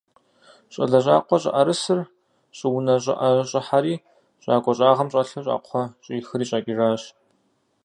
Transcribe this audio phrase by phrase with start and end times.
[0.73, 1.99] Щӏалэ щӏакъуэ щӏыӏэрысыр
[2.57, 3.95] щӏыунэ щӏыӏэм щӏыхьэри,
[4.43, 7.01] щӏакӏуэ щӏагъым щӏэлъу щӏакхъуэ щӏихри щӏэкӏыжащ.